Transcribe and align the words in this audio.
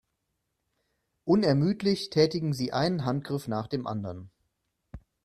Unermüdlich 1.25 2.09
tätigen 2.09 2.53
sie 2.53 2.73
einen 2.73 3.05
Handgriff 3.05 3.47
nach 3.47 3.67
dem 3.67 3.85
anderen. 3.85 4.31